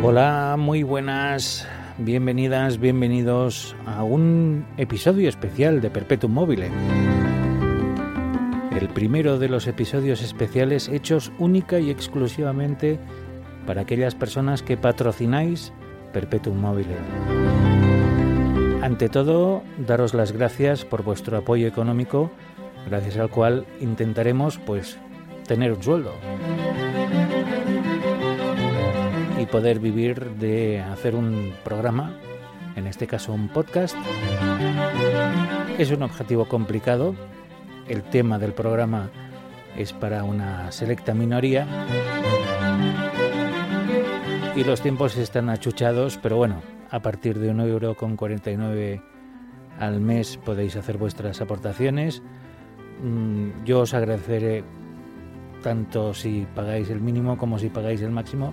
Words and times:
Muy 0.00 0.84
buenas, 0.84 1.66
bienvenidas, 1.98 2.78
bienvenidos 2.78 3.74
a 3.84 4.04
un 4.04 4.64
episodio 4.76 5.28
especial 5.28 5.80
de 5.80 5.90
Perpetuum 5.90 6.32
Mobile. 6.32 6.70
El 8.78 8.88
primero 8.90 9.40
de 9.40 9.48
los 9.48 9.66
episodios 9.66 10.22
especiales 10.22 10.88
hechos 10.88 11.32
única 11.38 11.80
y 11.80 11.90
exclusivamente 11.90 13.00
para 13.66 13.82
aquellas 13.82 14.14
personas 14.14 14.62
que 14.62 14.76
patrocináis 14.76 15.72
Perpetuum 16.12 16.58
Mobile. 16.58 16.96
Ante 18.82 19.08
todo, 19.08 19.62
daros 19.78 20.14
las 20.14 20.30
gracias 20.30 20.84
por 20.84 21.02
vuestro 21.02 21.38
apoyo 21.38 21.66
económico, 21.66 22.30
gracias 22.88 23.16
al 23.16 23.30
cual 23.30 23.66
intentaremos 23.80 24.58
pues 24.58 24.96
tener 25.46 25.72
un 25.72 25.82
sueldo 25.82 26.12
y 29.40 29.46
poder 29.46 29.78
vivir 29.78 30.32
de 30.36 30.80
hacer 30.80 31.14
un 31.14 31.52
programa, 31.64 32.12
en 32.74 32.86
este 32.86 33.06
caso 33.06 33.32
un 33.32 33.48
podcast. 33.48 33.96
Es 35.78 35.90
un 35.90 36.02
objetivo 36.02 36.46
complicado. 36.46 37.14
El 37.88 38.02
tema 38.02 38.38
del 38.38 38.52
programa 38.52 39.10
es 39.76 39.92
para 39.92 40.24
una 40.24 40.72
selecta 40.72 41.14
minoría 41.14 41.66
y 44.56 44.64
los 44.64 44.80
tiempos 44.80 45.16
están 45.16 45.50
achuchados, 45.50 46.18
pero 46.20 46.36
bueno, 46.36 46.60
a 46.90 47.00
partir 47.00 47.38
de 47.38 47.50
un 47.50 47.60
euro 47.60 47.94
con 47.94 48.16
49 48.16 49.00
al 49.78 50.00
mes 50.00 50.36
podéis 50.36 50.74
hacer 50.74 50.98
vuestras 50.98 51.40
aportaciones. 51.40 52.22
Mm, 53.02 53.64
yo 53.64 53.80
os 53.80 53.94
agradeceré 53.94 54.64
tanto 55.62 56.12
si 56.12 56.46
pagáis 56.54 56.90
el 56.90 57.00
mínimo 57.00 57.38
como 57.38 57.58
si 57.58 57.68
pagáis 57.68 58.02
el 58.02 58.10
máximo 58.10 58.52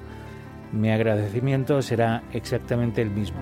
mi 0.76 0.92
agradecimiento 0.92 1.81
será 1.81 2.23
exactamente 2.34 3.02
el 3.02 3.09
mismo. 3.09 3.40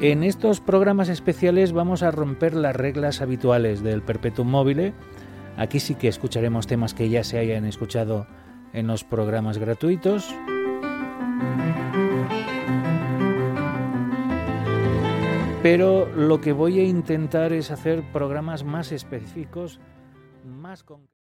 En 0.00 0.22
estos 0.22 0.60
programas 0.60 1.08
especiales 1.08 1.72
vamos 1.72 2.02
a 2.02 2.10
romper 2.10 2.54
las 2.54 2.76
reglas 2.76 3.22
habituales 3.22 3.82
del 3.82 4.02
Perpetuum 4.02 4.48
Mobile. 4.48 4.92
Aquí 5.56 5.80
sí 5.80 5.94
que 5.94 6.08
escucharemos 6.08 6.66
temas 6.66 6.92
que 6.92 7.08
ya 7.08 7.24
se 7.24 7.38
hayan 7.38 7.64
escuchado 7.64 8.26
en 8.72 8.86
los 8.86 9.04
programas 9.04 9.56
gratuitos. 9.56 10.34
Pero 15.62 16.06
lo 16.14 16.42
que 16.42 16.52
voy 16.52 16.80
a 16.80 16.84
intentar 16.84 17.54
es 17.54 17.70
hacer 17.70 18.02
programas 18.12 18.64
más 18.64 18.92
específicos, 18.92 19.80
más 20.44 20.82
concretos. 20.82 21.23